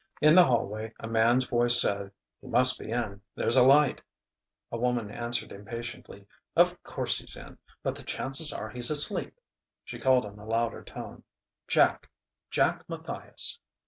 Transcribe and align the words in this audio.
In 0.19 0.33
the 0.33 0.45
hallway 0.47 0.95
a 0.99 1.05
man's 1.05 1.45
voice 1.45 1.79
said: 1.79 2.11
"He 2.41 2.47
must 2.47 2.79
be 2.79 2.89
in. 2.89 3.21
There's 3.35 3.55
a 3.55 3.61
light" 3.61 4.01
A 4.71 4.77
woman 4.79 5.11
answered 5.11 5.51
impatiently: 5.51 6.25
"Of 6.55 6.81
course 6.81 7.19
he's 7.19 7.37
in; 7.37 7.59
but 7.83 7.93
the 7.93 8.01
chances 8.01 8.51
are 8.51 8.71
he's 8.71 8.89
asleep." 8.89 9.39
She 9.85 9.99
called 9.99 10.25
in 10.25 10.39
a 10.39 10.45
louder 10.47 10.83
tone: 10.83 11.21
"Jack 11.67 12.09
Jack 12.49 12.83
Matthias!" 12.89 13.59